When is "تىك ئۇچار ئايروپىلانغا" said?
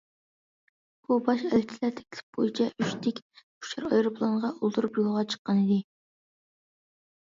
3.05-4.55